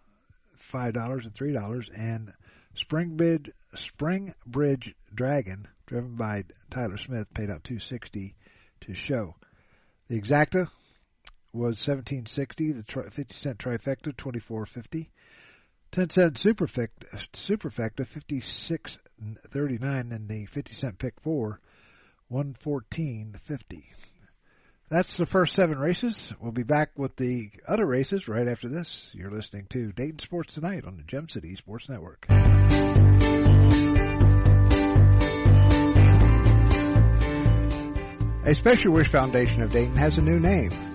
five 0.57 0.93
dollars 0.93 1.25
and 1.25 1.33
three 1.33 1.51
dollars, 1.51 1.89
and 1.95 2.31
Springbridge 2.75 3.51
Springbridge 3.75 4.93
Dragon, 5.13 5.67
driven 5.85 6.15
by 6.15 6.43
Tyler 6.69 6.97
Smith, 6.97 7.33
paid 7.33 7.49
out 7.49 7.63
260 7.63 8.35
to 8.81 8.93
show. 8.93 9.35
The 10.07 10.19
exacta 10.19 10.69
was 11.55 11.87
1760. 11.87 12.73
The 12.73 12.83
tri- 12.83 13.09
50 13.09 13.33
cent 13.33 13.57
trifecta 13.57 14.15
2450. 14.15 15.09
10 15.91 16.09
cent 16.09 16.33
superfecta, 16.33 17.05
superfecta 17.33 18.05
5639 18.05 20.11
and 20.11 20.27
the 20.27 20.45
50 20.45 20.73
cent 20.73 20.99
pick 20.99 21.13
4 21.21 21.61
11450. 22.29 23.93
That's 24.89 25.15
the 25.15 25.25
first 25.25 25.55
seven 25.55 25.79
races. 25.79 26.33
We'll 26.39 26.51
be 26.51 26.63
back 26.63 26.91
with 26.97 27.15
the 27.15 27.49
other 27.67 27.85
races 27.85 28.27
right 28.27 28.47
after 28.47 28.67
this. 28.67 29.09
You're 29.13 29.31
listening 29.31 29.67
to 29.69 29.91
Dayton 29.93 30.19
Sports 30.19 30.53
Tonight 30.53 30.85
on 30.85 30.97
the 30.97 31.03
Gem 31.03 31.29
City 31.29 31.55
Sports 31.55 31.89
Network. 31.89 32.25
A 38.45 38.53
Special 38.53 38.93
Wish 38.93 39.09
Foundation 39.09 39.63
of 39.63 39.71
Dayton 39.71 39.95
has 39.95 40.17
a 40.17 40.21
new 40.21 40.39
name. 40.39 40.94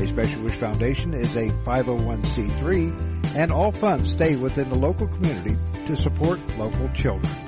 A 0.00 0.06
Special 0.06 0.42
Wish 0.42 0.56
Foundation 0.56 1.12
is 1.12 1.34
a 1.34 1.48
501c3 1.66 3.34
and 3.34 3.50
all 3.50 3.72
funds 3.72 4.12
stay 4.12 4.36
within 4.36 4.68
the 4.68 4.76
local 4.76 5.08
community 5.08 5.56
to 5.86 5.96
support 5.96 6.38
local 6.56 6.88
children. 6.90 7.47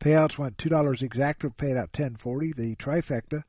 Payouts 0.00 0.36
went 0.36 0.56
$2 0.56 0.70
exacta, 1.08 1.56
paid 1.56 1.76
out 1.76 1.96
1040. 1.96 2.52
The 2.52 2.74
trifecta, 2.74 3.44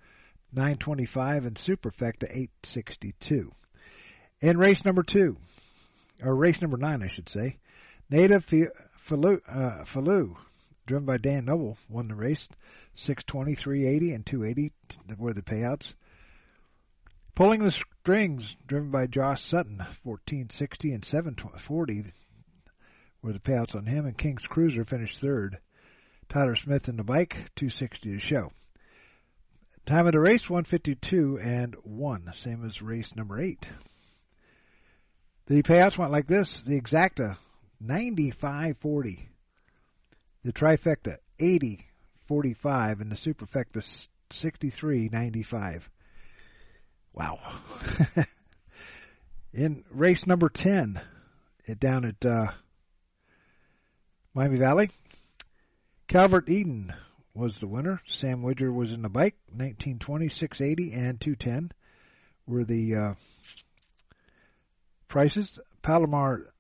925, 0.54 1.46
and 1.46 1.56
superfecta, 1.56 2.26
862. 2.30 3.52
In 4.42 4.58
race 4.60 4.86
number 4.86 5.02
two, 5.02 5.38
or 6.24 6.36
race 6.36 6.62
number 6.62 6.78
nine, 6.78 7.02
I 7.02 7.08
should 7.08 7.30
say, 7.30 7.58
Native 8.12 8.46
Falou, 8.46 9.42
uh, 9.48 9.86
driven 10.90 11.06
by 11.06 11.18
Dan 11.18 11.46
Noble, 11.46 11.78
won 11.88 12.08
the 12.08 12.16
race. 12.16 12.48
620, 12.96 13.54
380, 13.54 14.12
and 14.12 14.26
280 14.26 14.72
were 15.20 15.34
the 15.34 15.44
payouts. 15.44 15.94
Pulling 17.36 17.64
the 17.64 17.72
strings, 17.72 18.56
driven 18.66 18.90
by 18.90 19.06
Josh 19.06 19.46
Sutton, 19.46 19.78
1460 19.78 20.94
and 20.94 21.06
740 21.06 22.06
were 23.22 23.34
the 23.34 23.40
payouts 23.40 23.76
on 23.76 23.86
him, 23.86 24.08
and 24.08 24.18
King's 24.18 24.48
Cruiser 24.48 24.84
finished 24.84 25.20
third. 25.20 25.60
Tyler 26.28 26.56
Smith 26.56 26.90
in 26.90 26.98
the 26.98 27.04
bike, 27.04 27.34
260 27.56 28.14
to 28.14 28.20
show. 28.20 28.52
Time 29.86 30.08
of 30.08 30.14
the 30.14 30.20
race, 30.20 30.50
152 30.50 31.38
and 31.40 31.76
1, 31.84 32.34
same 32.34 32.66
as 32.66 32.82
race 32.82 33.16
number 33.16 33.40
8. 33.40 33.64
The 35.46 35.62
payouts 35.62 36.00
went 36.00 36.12
like 36.12 36.26
this. 36.26 36.64
The 36.66 36.82
exacta, 36.82 37.38
95.40. 37.80 39.28
The 40.44 40.54
trifecta, 40.54 41.18
80 41.40 41.86
45, 42.28 43.02
and 43.02 43.12
the 43.12 43.16
superfecta, 43.16 43.84
63 44.32 45.10
95. 45.12 45.90
Wow. 47.14 47.40
In 49.54 49.84
race 49.90 50.28
number 50.28 50.48
10, 50.48 51.02
it 51.66 51.80
down 51.80 52.06
at 52.06 52.24
uh, 52.24 52.52
Miami 54.34 54.58
Valley, 54.58 54.92
Calvert 56.08 56.50
Eden 56.50 56.94
was 57.34 57.58
the 57.58 57.68
winner. 57.68 58.02
Sam 58.08 58.42
Widger 58.42 58.72
was 58.72 58.92
in 58.92 59.02
the 59.02 59.10
bike, 59.10 59.36
1920, 59.48 60.30
680, 60.30 60.94
and 60.94 61.20
210 61.20 61.72
were 62.46 62.64
the 62.64 62.96
uh, 62.96 63.14
prices. 65.08 65.60
Palomar 65.82 66.54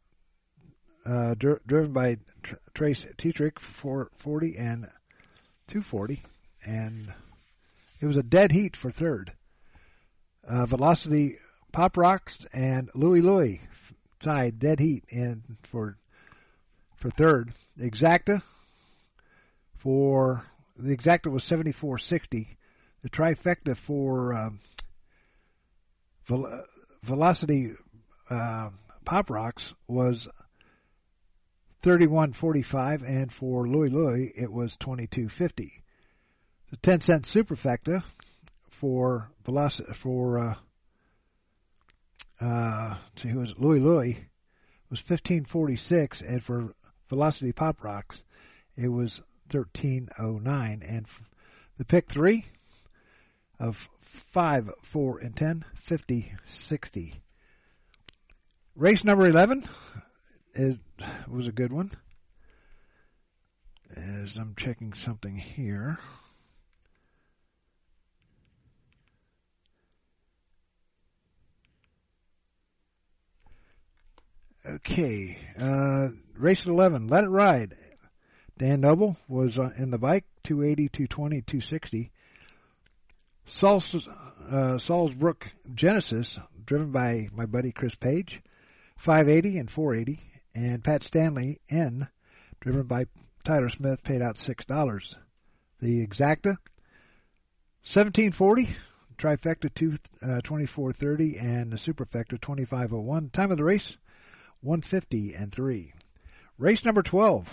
uh, 1.09 1.33
dr- 1.35 1.61
driven 1.65 1.91
by 1.91 2.17
Tr- 2.43 2.55
Trace 2.73 3.05
Tetrick, 3.17 3.59
440 3.59 4.57
and 4.57 4.83
240, 5.67 6.21
and 6.65 7.13
it 7.99 8.05
was 8.05 8.17
a 8.17 8.23
dead 8.23 8.51
heat 8.51 8.75
for 8.75 8.91
third. 8.91 9.31
Uh, 10.47 10.65
Velocity 10.65 11.35
Pop 11.71 11.97
Rocks 11.97 12.45
and 12.53 12.89
Louie 12.95 13.21
Louie 13.21 13.61
tied 14.19 14.59
dead 14.59 14.79
heat 14.79 15.03
in 15.09 15.43
for 15.63 15.97
for 16.97 17.09
third. 17.09 17.53
Exacta 17.79 18.41
for 19.77 20.43
the 20.77 20.95
exacta 20.95 21.31
was 21.31 21.43
74.60. 21.43 22.47
The 23.01 23.09
trifecta 23.09 23.75
for 23.75 24.33
um, 24.33 24.59
Vel- 26.25 26.63
Velocity 27.03 27.73
uh, 28.29 28.69
Pop 29.05 29.29
Rocks 29.29 29.73
was 29.87 30.27
31.45, 31.83 33.07
and 33.07 33.31
for 33.31 33.67
Louis 33.67 33.89
Louis 33.89 34.31
it 34.35 34.51
was 34.51 34.75
22.50. 34.77 35.71
The 36.71 36.77
10 36.77 37.01
cent 37.01 37.23
superfecta 37.25 38.03
for 38.69 39.31
velocity 39.45 39.93
for 39.93 40.39
uh, 40.39 40.55
uh, 42.41 42.95
see 43.15 43.29
who 43.29 43.39
was 43.39 43.51
it? 43.51 43.59
Louis 43.59 43.79
Louis 43.79 44.17
was 44.89 45.01
15.46, 45.01 46.21
and 46.21 46.43
for 46.43 46.73
Velocity 47.09 47.51
Pop 47.51 47.83
Rocks 47.83 48.21
it 48.75 48.87
was 48.87 49.21
13.09, 49.49 50.81
and 50.87 51.05
the 51.77 51.85
pick 51.85 52.09
three 52.09 52.45
of 53.59 53.89
5, 54.01 54.71
4, 54.83 55.19
and 55.19 55.35
10, 55.35 55.65
50, 55.75 56.33
60. 56.45 57.21
Race 58.75 59.03
number 59.03 59.27
11 59.27 59.67
it 60.53 60.79
was 61.27 61.47
a 61.47 61.51
good 61.51 61.71
one. 61.71 61.91
As 63.95 64.37
I'm 64.37 64.53
checking 64.55 64.93
something 64.93 65.35
here. 65.35 65.97
Okay, 74.65 75.37
uh, 75.59 76.09
race 76.35 76.65
11, 76.65 77.07
Let 77.07 77.23
It 77.23 77.29
Ride. 77.29 77.75
Dan 78.57 78.81
Noble 78.81 79.17
was 79.27 79.57
uh, 79.57 79.69
in 79.77 79.89
the 79.89 79.97
bike, 79.97 80.25
280, 80.43 80.89
220, 80.89 81.41
260. 81.41 82.11
Saul's, 83.45 84.07
uh, 84.51 84.77
Genesis, 85.73 86.37
driven 86.65 86.91
by 86.91 87.29
my 87.33 87.45
buddy 87.45 87.71
Chris 87.71 87.95
Page, 87.95 88.41
580 88.97 89.57
and 89.57 89.71
480 89.71 90.28
and 90.53 90.83
Pat 90.83 91.03
Stanley 91.03 91.59
N, 91.69 92.07
driven 92.59 92.83
by 92.83 93.05
Tyler 93.43 93.69
Smith, 93.69 94.03
paid 94.03 94.21
out 94.21 94.37
six 94.37 94.65
dollars. 94.65 95.15
The 95.79 96.05
exacta, 96.05 96.57
seventeen 97.83 98.31
forty, 98.31 98.75
trifecta 99.17 99.73
two 99.73 99.97
uh, 100.21 100.41
twenty 100.41 100.65
four 100.65 100.91
thirty, 100.91 101.37
and 101.37 101.71
the 101.71 101.77
superfecta 101.77 102.39
twenty 102.39 102.65
five 102.65 102.93
oh 102.93 102.99
one. 102.99 103.29
Time 103.29 103.51
of 103.51 103.57
the 103.57 103.63
race, 103.63 103.95
one 104.61 104.81
fifty 104.81 105.33
and 105.33 105.51
three. 105.51 105.93
Race 106.57 106.83
number 106.83 107.01
twelve 107.03 107.47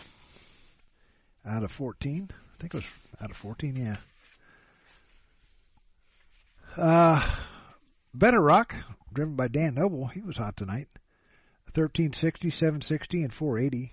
out 1.44 1.62
of 1.62 1.70
fourteen, 1.70 2.28
I 2.32 2.60
think 2.60 2.74
it 2.74 2.78
was 2.78 2.86
out 3.20 3.30
of 3.30 3.36
14, 3.36 3.76
yeah. 3.76 3.96
Uh, 6.76 7.26
Better 8.14 8.40
Rock, 8.40 8.74
driven 9.12 9.36
by 9.36 9.48
Dan 9.48 9.74
Noble, 9.74 10.06
he 10.06 10.20
was 10.20 10.36
hot 10.36 10.56
tonight. 10.56 10.88
1360, 11.76 12.50
760, 12.50 13.22
and 13.22 13.34
480. 13.34 13.92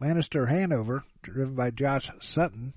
Lannister 0.00 0.48
Hanover, 0.48 1.04
driven 1.22 1.54
by 1.54 1.70
Josh 1.70 2.10
Sutton, 2.20 2.74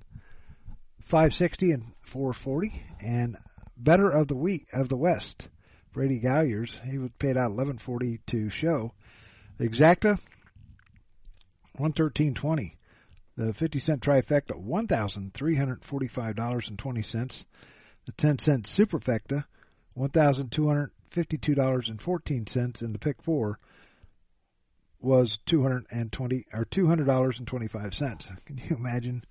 560 1.03 1.71
and 1.71 1.83
440. 2.03 2.83
And 3.01 3.37
Better 3.75 4.09
of 4.09 4.27
the 4.27 4.35
Week 4.35 4.67
of 4.73 4.89
the 4.89 4.95
West, 4.95 5.47
Brady 5.91 6.19
Galliers, 6.19 6.73
he 6.85 6.97
was 6.97 7.11
paid 7.19 7.35
out 7.35 7.51
1140 7.51 8.21
to 8.27 8.49
show. 8.49 8.93
The 9.57 9.67
exacta, 9.67 10.17
113.20. 11.77 12.77
The 13.35 13.53
50 13.53 13.79
cent 13.79 14.01
trifecta, 14.01 14.53
$1,345.20. 14.55 17.45
The 18.05 18.11
10 18.13 18.39
cent 18.39 18.63
superfecta, 18.65 19.43
$1,252.14. 19.97 22.81
And 22.81 22.95
the 22.95 22.99
pick 22.99 23.21
four 23.23 23.59
was 25.01 25.37
220 25.45 26.45
or 26.53 26.65
$200.25. 26.65 28.45
Can 28.45 28.57
you 28.57 28.75
imagine 28.75 29.23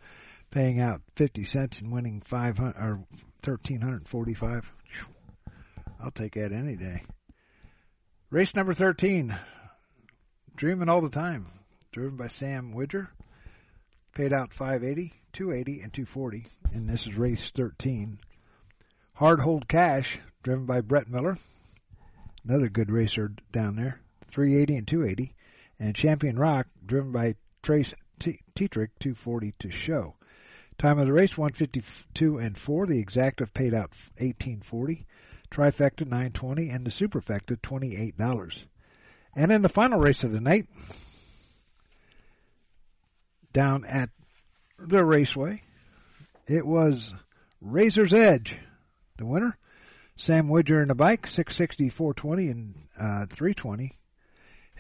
paying 0.50 0.80
out 0.80 1.02
50 1.16 1.44
cents 1.44 1.80
and 1.80 1.92
winning 1.92 2.22
500 2.24 2.76
or 2.76 3.04
1345? 3.44 4.72
I'll 6.02 6.11
take 6.11 6.35
that 6.35 6.52
any 6.52 6.76
day. 6.76 7.02
Race 8.30 8.54
number 8.54 8.72
13. 8.72 9.37
Dreaming 10.56 10.88
all 10.88 11.00
the 11.00 11.11
time. 11.11 11.46
Driven 11.92 12.16
by 12.16 12.28
Sam 12.28 12.72
Widger. 12.72 13.11
Paid 14.14 14.33
out 14.33 14.52
580, 14.52 15.12
280, 15.33 15.80
and 15.83 15.92
240. 15.92 16.46
And 16.72 16.88
this 16.88 17.06
is 17.06 17.14
race 17.14 17.50
13. 17.54 18.18
Hard 19.14 19.40
Hold 19.40 19.68
Cash, 19.68 20.18
driven 20.42 20.66
by 20.66 20.80
Brett 20.80 21.09
Miller. 21.09 21.38
Another 22.44 22.68
good 22.68 22.90
racer 22.90 23.33
down 23.52 23.76
there. 23.76 24.00
380 24.30 24.76
and 24.76 24.88
280. 24.88 25.35
And 25.80 25.94
Champion 25.94 26.38
Rock, 26.38 26.66
driven 26.84 27.10
by 27.10 27.34
Trace 27.62 27.94
Tetrick, 28.20 28.90
240 29.00 29.54
to 29.60 29.70
show. 29.70 30.14
Time 30.78 30.98
of 30.98 31.06
the 31.06 31.12
race, 31.12 31.36
152 31.36 32.38
and 32.38 32.56
4. 32.56 32.86
The 32.86 33.04
exacta 33.04 33.52
paid 33.52 33.74
out 33.74 33.90
1840. 34.18 35.06
Trifecta, 35.50 36.02
920. 36.02 36.68
And 36.68 36.86
the 36.86 36.90
superfecta, 36.90 37.58
$28. 37.60 38.64
And 39.34 39.50
in 39.50 39.62
the 39.62 39.68
final 39.68 39.98
race 39.98 40.22
of 40.22 40.32
the 40.32 40.40
night, 40.40 40.66
down 43.52 43.84
at 43.84 44.10
the 44.78 45.04
raceway. 45.04 45.62
It 46.46 46.66
was 46.66 47.12
Razor's 47.60 48.12
Edge, 48.12 48.56
the 49.16 49.26
winner. 49.26 49.56
Sam 50.16 50.48
Widger 50.48 50.82
in 50.82 50.88
the 50.88 50.94
bike, 50.94 51.26
660, 51.26 51.88
420, 51.88 52.48
and 52.48 52.74
uh, 52.98 53.26
320. 53.26 53.92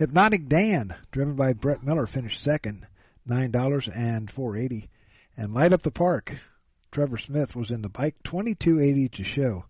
Hypnotic 0.00 0.48
Dan, 0.48 0.96
driven 1.12 1.36
by 1.36 1.52
Brett 1.52 1.82
Miller, 1.82 2.06
finished 2.06 2.42
second, 2.42 2.86
$9 3.28 3.94
and 3.94 4.30
480. 4.30 4.88
And 5.36 5.52
Light 5.52 5.74
Up 5.74 5.82
the 5.82 5.90
Park, 5.90 6.38
Trevor 6.90 7.18
Smith 7.18 7.54
was 7.54 7.70
in 7.70 7.82
the 7.82 7.90
bike, 7.90 8.14
2280 8.24 9.10
to 9.10 9.24
show. 9.24 9.66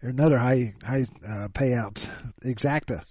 Another 0.00 0.38
high 0.38 0.72
high 0.82 1.04
uh, 1.22 1.48
payout. 1.48 2.02
Exacta 2.42 3.02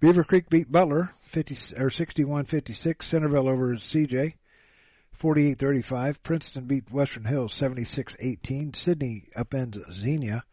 Beaver 0.00 0.24
Creek 0.24 0.50
beat 0.50 0.70
Butler 0.70 1.12
50 1.22 1.76
or 1.78 1.88
61-56. 1.90 3.02
Centerville 3.02 3.48
over 3.48 3.74
CJ 3.76 4.34
48-35. 5.20 6.16
Princeton 6.22 6.64
beat 6.64 6.90
Western 6.90 7.24
Hills 7.24 7.54
76-18. 7.58 8.76
Sidney 8.76 9.28
upends 9.36 9.78
Xenia 9.92 10.44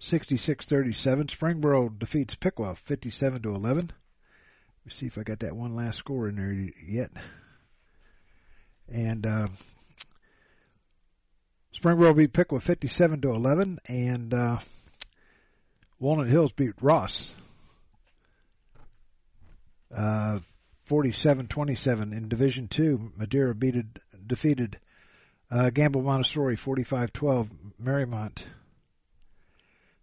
66-37. 0.00 1.30
Springboro 1.30 1.96
defeats 1.98 2.34
Piqua 2.34 2.74
57 2.74 3.42
to 3.42 3.54
11. 3.54 3.78
Let 3.78 3.86
me 4.86 4.92
see 4.92 5.06
if 5.06 5.18
I 5.18 5.22
got 5.22 5.40
that 5.40 5.56
one 5.56 5.74
last 5.74 5.98
score 5.98 6.28
in 6.28 6.36
there 6.36 6.52
yet. 6.52 7.10
And 8.88 9.26
uh, 9.26 9.48
Springboro 11.76 12.16
beat 12.16 12.32
Piqua 12.32 12.60
57 12.60 13.20
to 13.20 13.30
11, 13.30 13.78
and 13.86 14.34
uh, 14.34 14.58
Walnut 16.00 16.28
Hills 16.28 16.52
beat 16.52 16.74
Ross 16.80 17.30
uh, 19.94 20.38
47-27 20.88 22.12
in 22.12 22.28
Division 22.28 22.68
Two. 22.68 23.12
Madeira 23.16 23.54
beated, 23.54 24.00
defeated 24.26 24.78
uh, 25.50 25.70
Gamble 25.70 26.02
Montessori 26.02 26.56
45-12. 26.56 27.48
Mariemont 27.82 28.38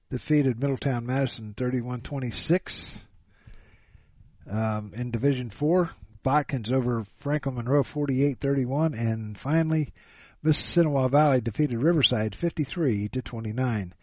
defeated 0.09 0.59
Middletown 0.59 1.05
Madison 1.05 1.53
31-26. 1.57 2.97
Um, 4.49 4.91
in 4.95 5.09
Division 5.09 5.49
Four, 5.49 5.89
Botkins 6.23 6.71
over 6.71 7.05
Franklin 7.17 7.55
Monroe 7.55 7.83
48-31, 7.83 8.97
and 8.97 9.37
finally, 9.37 9.91
Mississinewa 10.43 11.09
Valley 11.09 11.41
defeated 11.41 11.81
Riverside 11.81 12.35
53 12.35 13.09
to 13.09 13.21
29. 13.23 13.93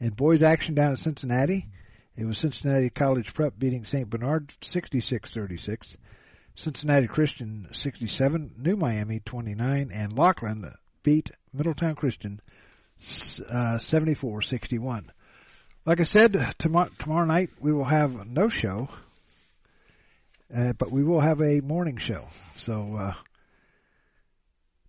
In 0.00 0.10
boys 0.10 0.42
action 0.42 0.74
down 0.74 0.92
at 0.92 0.98
Cincinnati, 0.98 1.66
it 2.16 2.24
was 2.24 2.38
Cincinnati 2.38 2.88
College 2.88 3.34
Prep 3.34 3.58
beating 3.58 3.84
St. 3.84 4.08
Bernard 4.08 4.48
66-36. 4.62 5.96
Cincinnati 6.54 7.06
Christian 7.06 7.68
67, 7.72 8.54
New 8.58 8.76
Miami 8.76 9.20
29, 9.24 9.90
and 9.92 10.12
Lockland 10.12 10.66
beat 11.02 11.30
Middletown 11.52 11.94
Christian 11.94 12.40
uh, 13.48 13.78
74-61. 13.78 15.04
Like 15.86 16.00
I 16.00 16.04
said, 16.04 16.36
tomorrow, 16.58 16.90
tomorrow 16.98 17.24
night 17.24 17.50
we 17.60 17.72
will 17.72 17.84
have 17.84 18.26
no 18.26 18.48
show. 18.48 18.88
Uh, 20.54 20.72
but 20.72 20.90
we 20.90 21.04
will 21.04 21.20
have 21.20 21.40
a 21.40 21.60
morning 21.60 21.96
show. 21.96 22.26
So 22.56 22.96
uh, 22.96 23.14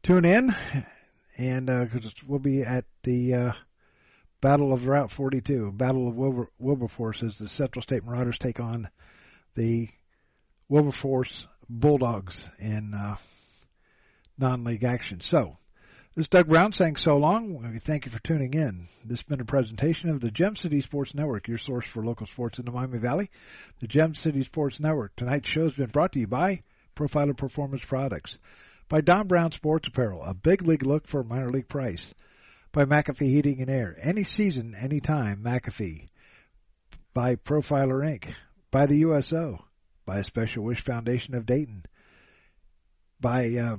tune 0.02 0.26
in, 0.26 0.56
and 1.38 1.70
uh, 1.70 1.86
we'll 2.28 2.40
be 2.40 2.64
at 2.64 2.86
the 3.04 3.34
uh, 3.36 3.52
Battle 4.42 4.74
of 4.74 4.88
Route 4.88 5.12
42, 5.12 5.72
Battle 5.74 6.08
of 6.08 6.16
Wilber, 6.16 6.50
Wilberforce, 6.58 7.22
as 7.22 7.38
the 7.38 7.48
Central 7.48 7.84
State 7.84 8.04
Marauders 8.04 8.40
take 8.40 8.60
on 8.60 8.90
the 9.54 9.90
Wilberforce 10.72 11.46
Bulldogs 11.70 12.48
in 12.58 12.94
uh, 12.94 13.18
non-league 14.38 14.86
action. 14.86 15.20
So 15.20 15.58
this 16.16 16.24
is 16.24 16.30
Doug 16.30 16.48
Brown 16.48 16.72
saying 16.72 16.96
so 16.96 17.18
long. 17.18 17.78
Thank 17.84 18.06
you 18.06 18.12
for 18.12 18.22
tuning 18.22 18.54
in. 18.54 18.88
This 19.04 19.20
has 19.20 19.26
been 19.26 19.42
a 19.42 19.46
presentation 19.46 20.08
of 20.08 20.22
the 20.22 20.32
Gem 20.32 20.56
City 20.56 20.80
Sports 20.80 21.14
Network, 21.14 21.50
your 21.50 21.58
source 21.58 21.86
for 21.86 22.06
local 22.06 22.26
sports 22.26 22.58
in 22.58 22.64
the 22.64 22.72
Miami 22.72 23.00
Valley. 23.00 23.30
The 23.82 23.88
Gem 23.88 24.16
City 24.16 24.44
Sports 24.44 24.80
Network. 24.80 25.14
Tonight's 25.18 25.50
show 25.50 25.66
has 25.66 25.74
been 25.74 25.90
brought 25.90 26.14
to 26.14 26.22
you 26.22 26.28
by 26.28 26.62
Profiler 26.96 27.36
Performance 27.36 27.84
Products, 27.84 28.38
by 28.88 29.02
Don 29.02 29.28
Brown 29.28 29.52
Sports 29.52 29.90
Apparel, 29.90 30.24
a 30.24 30.34
big 30.34 30.62
league 30.62 30.86
look 30.86 31.06
for 31.06 31.20
a 31.20 31.26
minor 31.26 31.50
league 31.50 31.68
price, 31.68 32.14
by 32.72 32.86
McAfee 32.86 33.28
Heating 33.28 33.60
and 33.60 33.70
Air, 33.70 33.98
any 34.02 34.24
season, 34.24 34.74
any 34.80 35.02
time, 35.02 35.44
McAfee, 35.44 36.08
by 37.14 37.36
Profiler 37.36 38.06
Inc., 38.08 38.34
by 38.72 38.86
the 38.86 39.00
USO, 39.00 39.66
by 40.06 40.20
a 40.20 40.24
Special 40.24 40.64
Wish 40.64 40.82
Foundation 40.82 41.36
of 41.36 41.46
Dayton, 41.46 41.86
by 43.20 43.56
uh, 43.56 43.78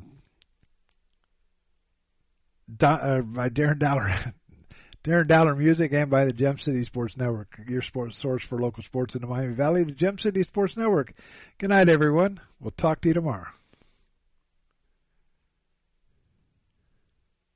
uh, 2.80 3.20
by 3.22 3.48
Darren 3.48 3.78
Dowler, 3.78 4.35
Darren 5.04 5.26
Dowler 5.26 5.54
Music, 5.54 5.92
and 5.92 6.11
by 6.11 6.24
the 6.24 6.32
Gem 6.32 6.58
City 6.58 6.85
Sports 6.85 7.16
Network, 7.16 7.61
your 7.68 7.82
sports 7.82 8.18
source 8.18 8.44
for 8.44 8.58
local 8.58 8.82
sports 8.82 9.14
in 9.14 9.20
the 9.20 9.26
Miami 9.26 9.54
Valley, 9.54 9.85
the 9.85 9.92
Gem 9.92 10.18
City 10.18 10.42
Sports 10.42 10.76
Network. 10.76 11.12
Good 11.58 11.70
night, 11.70 11.88
everyone. 11.88 12.40
We'll 12.61 12.70
talk 12.70 13.00
to 13.02 13.08
you 13.08 13.14
tomorrow. 13.14 13.48